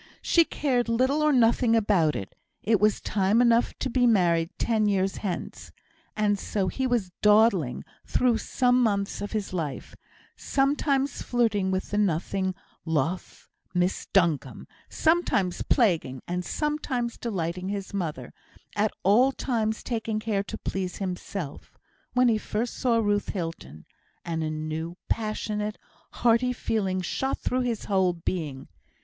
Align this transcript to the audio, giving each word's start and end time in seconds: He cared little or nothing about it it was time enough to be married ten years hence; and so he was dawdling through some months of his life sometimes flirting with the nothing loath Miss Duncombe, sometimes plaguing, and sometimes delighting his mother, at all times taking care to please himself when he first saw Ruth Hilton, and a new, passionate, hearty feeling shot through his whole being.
He 0.23 0.45
cared 0.45 0.89
little 0.89 1.21
or 1.21 1.31
nothing 1.31 1.75
about 1.75 2.15
it 2.15 2.33
it 2.63 2.79
was 2.81 3.01
time 3.01 3.39
enough 3.39 3.75
to 3.77 3.87
be 3.87 4.07
married 4.07 4.49
ten 4.57 4.87
years 4.87 5.17
hence; 5.17 5.71
and 6.15 6.39
so 6.39 6.69
he 6.69 6.87
was 6.87 7.11
dawdling 7.21 7.83
through 8.07 8.39
some 8.39 8.81
months 8.81 9.21
of 9.21 9.33
his 9.33 9.53
life 9.53 9.95
sometimes 10.35 11.21
flirting 11.21 11.69
with 11.69 11.91
the 11.91 11.99
nothing 11.99 12.55
loath 12.83 13.47
Miss 13.75 14.07
Duncombe, 14.07 14.65
sometimes 14.89 15.61
plaguing, 15.61 16.23
and 16.27 16.43
sometimes 16.43 17.19
delighting 17.19 17.69
his 17.69 17.93
mother, 17.93 18.33
at 18.75 18.91
all 19.03 19.31
times 19.31 19.83
taking 19.83 20.19
care 20.19 20.41
to 20.41 20.57
please 20.57 20.97
himself 20.97 21.77
when 22.13 22.27
he 22.27 22.39
first 22.39 22.73
saw 22.75 22.97
Ruth 22.97 23.29
Hilton, 23.29 23.85
and 24.25 24.43
a 24.43 24.49
new, 24.49 24.97
passionate, 25.09 25.77
hearty 26.09 26.53
feeling 26.53 27.01
shot 27.01 27.37
through 27.37 27.61
his 27.61 27.85
whole 27.85 28.13
being. 28.13 28.67